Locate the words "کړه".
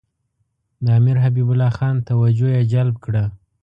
3.05-3.23